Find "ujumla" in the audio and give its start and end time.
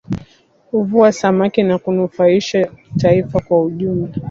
3.63-4.09